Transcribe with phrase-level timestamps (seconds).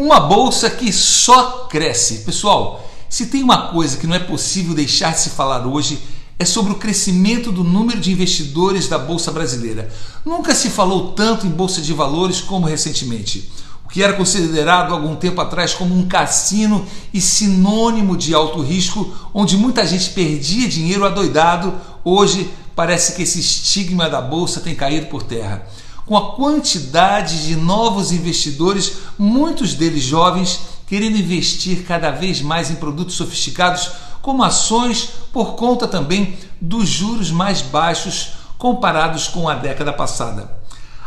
[0.00, 2.20] Uma bolsa que só cresce.
[2.20, 6.00] Pessoal, se tem uma coisa que não é possível deixar de se falar hoje,
[6.38, 9.92] é sobre o crescimento do número de investidores da Bolsa Brasileira.
[10.24, 13.52] Nunca se falou tanto em Bolsa de Valores como recentemente.
[13.84, 19.14] O que era considerado algum tempo atrás como um cassino e sinônimo de alto risco,
[19.34, 25.08] onde muita gente perdia dinheiro adoidado, hoje parece que esse estigma da Bolsa tem caído
[25.08, 25.68] por terra
[26.10, 30.58] com a quantidade de novos investidores, muitos deles jovens,
[30.88, 37.30] querendo investir cada vez mais em produtos sofisticados, como ações, por conta também dos juros
[37.30, 40.52] mais baixos comparados com a década passada.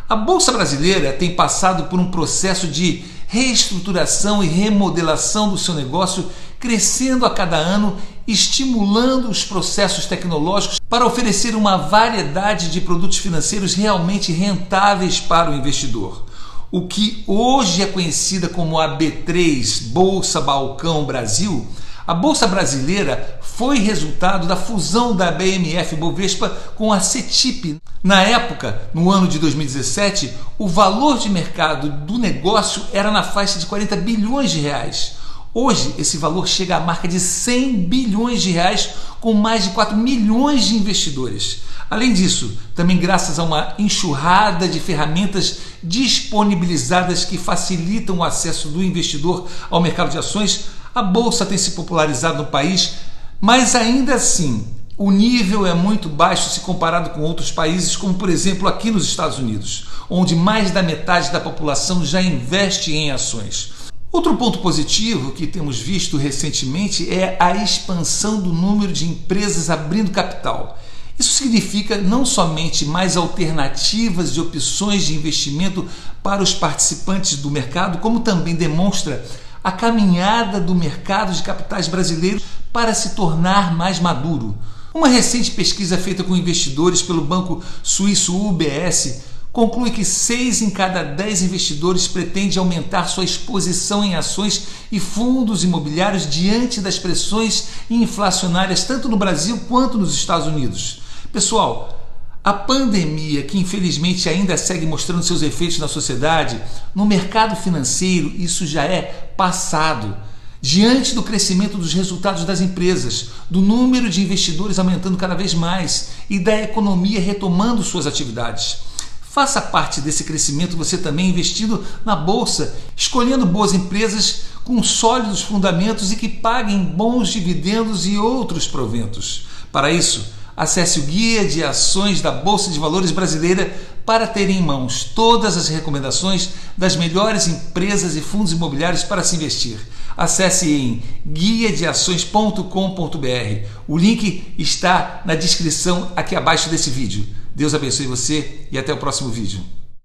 [0.07, 6.29] A Bolsa Brasileira tem passado por um processo de reestruturação e remodelação do seu negócio,
[6.61, 13.73] crescendo a cada ano, estimulando os processos tecnológicos para oferecer uma variedade de produtos financeiros
[13.73, 16.25] realmente rentáveis para o investidor.
[16.71, 21.67] O que hoje é conhecida como a B3 Bolsa Balcão Brasil,
[22.05, 27.79] a Bolsa Brasileira foi resultado da fusão da BMF Bovespa com a CETIP.
[28.03, 33.57] Na época, no ano de 2017, o valor de mercado do negócio era na faixa
[33.57, 35.22] de 40 bilhões de reais.
[35.55, 38.89] Hoje, esse valor chega à marca de 100 bilhões de reais,
[39.21, 41.61] com mais de 4 milhões de investidores.
[41.91, 48.83] Além disso, também graças a uma enxurrada de ferramentas disponibilizadas que facilitam o acesso do
[48.83, 52.95] investidor ao mercado de ações, a bolsa tem se popularizado no país,
[53.39, 54.65] mas ainda assim,
[54.97, 59.05] o nível é muito baixo se comparado com outros países, como por exemplo aqui nos
[59.05, 63.82] Estados Unidos, onde mais da metade da população já investe em ações.
[64.13, 70.11] Outro ponto positivo que temos visto recentemente é a expansão do número de empresas abrindo
[70.11, 70.79] capital.
[71.17, 75.87] Isso significa não somente mais alternativas de opções de investimento
[76.21, 79.25] para os participantes do mercado, como também demonstra
[79.63, 82.39] a caminhada do mercado de capitais brasileiro
[82.71, 84.55] para se tornar mais maduro.
[84.93, 91.03] Uma recente pesquisa feita com investidores pelo banco suíço UBS conclui que seis em cada
[91.03, 98.83] dez investidores pretende aumentar sua exposição em ações e fundos imobiliários diante das pressões inflacionárias
[98.83, 101.03] tanto no Brasil quanto nos Estados Unidos.
[101.31, 101.99] Pessoal,
[102.43, 106.59] a pandemia, que infelizmente ainda segue mostrando seus efeitos na sociedade,
[106.93, 110.17] no mercado financeiro isso já é passado.
[110.59, 116.09] Diante do crescimento dos resultados das empresas, do número de investidores aumentando cada vez mais
[116.27, 118.92] e da economia retomando suas atividades.
[119.33, 126.11] Faça parte desse crescimento você também investindo na bolsa, escolhendo boas empresas com sólidos fundamentos
[126.11, 129.47] e que paguem bons dividendos e outros proventos.
[129.71, 134.61] Para isso, acesse o Guia de Ações da Bolsa de Valores Brasileira para ter em
[134.61, 139.79] mãos todas as recomendações das melhores empresas e fundos imobiliários para se investir.
[140.15, 143.67] Acesse em guiadeações.com.br.
[143.87, 147.25] O link está na descrição aqui abaixo desse vídeo.
[147.55, 149.61] Deus abençoe você e até o próximo vídeo.